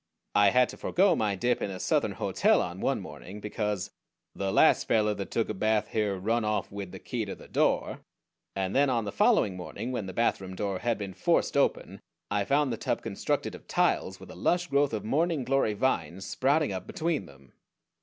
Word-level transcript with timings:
I 0.33 0.49
had 0.49 0.67
to 0.69 0.77
forego 0.77 1.15
my 1.15 1.35
dip 1.35 1.61
in 1.61 1.69
a 1.69 1.79
Southern 1.79 2.13
hotel 2.13 2.59
on 2.59 2.79
one 2.81 2.99
morning 2.99 3.39
because 3.39 3.91
"the 4.33 4.51
last 4.51 4.87
feller 4.87 5.13
that 5.13 5.29
took 5.29 5.47
a 5.47 5.53
bath 5.53 5.89
here 5.89 6.17
run 6.17 6.43
off 6.43 6.71
with 6.71 6.91
the 6.91 6.97
key 6.97 7.23
to 7.25 7.35
the 7.35 7.47
door," 7.47 7.99
and 8.55 8.75
then 8.75 8.89
on 8.89 9.05
the 9.05 9.11
following 9.11 9.55
morning 9.55 9.91
when 9.91 10.07
the 10.07 10.11
bathroom 10.13 10.55
door 10.55 10.79
had 10.79 10.97
been 10.97 11.13
forced 11.13 11.55
open 11.55 12.01
I 12.31 12.45
found 12.45 12.73
the 12.73 12.77
tub 12.77 13.03
constructed 13.03 13.53
of 13.53 13.67
tiles, 13.67 14.19
with 14.19 14.31
a 14.31 14.35
lush 14.35 14.65
growth 14.65 14.91
of 14.91 15.05
morning 15.05 15.43
glory 15.43 15.73
vines 15.75 16.25
sprouting 16.25 16.73
up 16.73 16.87
between 16.87 17.27
them. 17.27 17.53